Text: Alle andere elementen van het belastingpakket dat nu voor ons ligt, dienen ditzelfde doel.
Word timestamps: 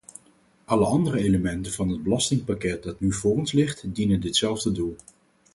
Alle 0.65 0.85
andere 0.85 1.17
elementen 1.19 1.71
van 1.71 1.89
het 1.89 2.03
belastingpakket 2.03 2.83
dat 2.83 2.99
nu 2.99 3.13
voor 3.13 3.35
ons 3.37 3.51
ligt, 3.51 3.95
dienen 3.95 4.21
ditzelfde 4.21 4.71
doel. 4.71 4.95